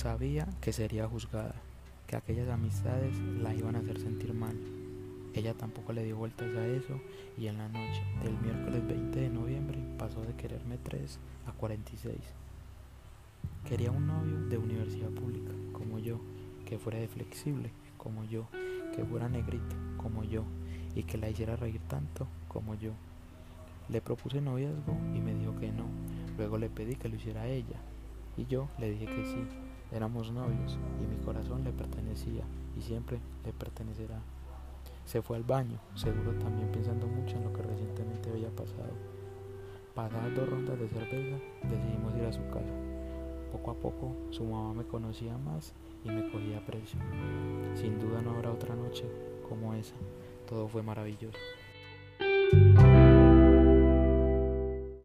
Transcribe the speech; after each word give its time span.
sabía 0.00 0.48
que 0.62 0.72
sería 0.72 1.06
juzgada, 1.06 1.54
que 2.06 2.16
aquellas 2.16 2.48
amistades 2.48 3.14
la 3.42 3.52
iban 3.52 3.76
a 3.76 3.80
hacer 3.80 4.00
sentir 4.00 4.32
mal. 4.32 4.56
Ella 5.34 5.52
tampoco 5.52 5.92
le 5.92 6.04
dio 6.04 6.16
vueltas 6.16 6.56
a 6.56 6.66
eso 6.68 6.98
y 7.36 7.48
en 7.48 7.58
la 7.58 7.68
noche 7.68 8.02
del 8.24 8.32
miércoles 8.38 8.86
20 8.88 9.20
de 9.20 9.28
noviembre 9.28 9.78
pasó 9.98 10.22
de 10.22 10.32
quererme 10.36 10.78
3 10.78 11.18
a 11.48 11.52
46. 11.52 12.16
Quería 13.68 13.90
un 13.90 14.06
novio 14.06 14.38
de 14.48 14.56
universidad 14.56 15.10
pública 15.10 15.52
como 15.74 15.98
yo, 15.98 16.18
que 16.64 16.78
fuera 16.78 16.98
de 16.98 17.06
flexible 17.06 17.70
como 17.98 18.24
yo, 18.24 18.46
que 18.96 19.04
fuera 19.04 19.28
negrito 19.28 19.76
como 19.98 20.24
yo 20.24 20.44
y 20.94 21.02
que 21.02 21.18
la 21.18 21.28
hiciera 21.28 21.56
reír 21.56 21.82
tanto 21.88 22.26
como 22.48 22.74
yo. 22.74 22.92
Le 23.90 24.00
propuse 24.00 24.40
noviazgo 24.40 24.96
y 25.14 25.20
me 25.20 25.34
dijo 25.34 25.60
que 25.60 25.70
no. 25.70 25.84
Luego 26.38 26.56
le 26.56 26.70
pedí 26.70 26.96
que 26.96 27.10
lo 27.10 27.16
hiciera 27.16 27.46
ella 27.48 27.76
y 28.38 28.46
yo 28.46 28.66
le 28.78 28.92
dije 28.92 29.04
que 29.04 29.26
sí. 29.26 29.69
Éramos 29.92 30.30
novios 30.30 30.78
y 31.02 31.06
mi 31.06 31.16
corazón 31.24 31.64
le 31.64 31.72
pertenecía 31.72 32.44
y 32.76 32.82
siempre 32.82 33.18
le 33.44 33.52
pertenecerá. 33.52 34.20
Se 35.04 35.22
fue 35.22 35.36
al 35.36 35.42
baño, 35.42 35.78
seguro 35.94 36.32
también 36.38 36.70
pensando 36.70 37.06
mucho 37.06 37.36
en 37.36 37.44
lo 37.44 37.52
que 37.52 37.62
recientemente 37.62 38.30
había 38.30 38.50
pasado. 38.50 38.92
Pasadas 39.94 40.34
dos 40.36 40.48
rondas 40.48 40.78
de 40.78 40.88
cerveza, 40.88 41.42
decidimos 41.64 42.16
ir 42.16 42.24
a 42.24 42.32
su 42.32 42.42
casa. 42.50 42.72
Poco 43.50 43.72
a 43.72 43.74
poco 43.74 44.16
su 44.30 44.44
mamá 44.44 44.72
me 44.72 44.84
conocía 44.84 45.36
más 45.36 45.72
y 46.04 46.10
me 46.10 46.30
cogía 46.30 46.64
precio. 46.64 47.00
Sin 47.74 47.98
duda 47.98 48.22
no 48.22 48.30
habrá 48.30 48.52
otra 48.52 48.76
noche 48.76 49.04
como 49.48 49.74
esa. 49.74 49.96
Todo 50.48 50.68
fue 50.68 50.84
maravilloso. 50.84 51.38